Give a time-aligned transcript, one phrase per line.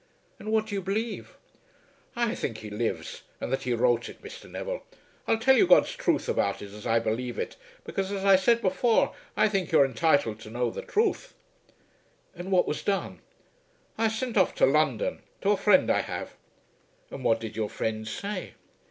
[0.39, 1.37] "And what do you believe?"
[2.15, 4.49] "I think he lives, and that he wrote it, Mr.
[4.49, 4.81] Neville.
[5.27, 8.63] I'll tell you God's truth about it as I believe it, because as I said
[8.63, 11.35] before, I think you are entitled to know the truth."
[12.35, 13.19] "And what was done?"
[13.95, 16.33] "I sent off to London, to a friend I have."
[17.11, 18.53] "And what did your friend say?"